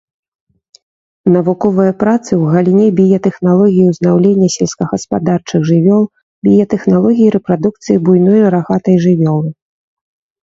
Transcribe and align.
Навуковыя 1.33 1.91
працы 2.03 2.31
ў 2.37 2.43
галіне 2.53 2.85
біятэхналогіі 2.99 3.89
ўзнаўлення 3.91 4.47
сельскагаспадарчых 4.55 5.61
жывёл, 5.71 6.01
біятэхналогіі 6.47 7.31
рэпрадукцыі 7.35 8.01
буйной 8.07 8.41
рагатай 8.57 8.95
жывёлы. 9.05 9.49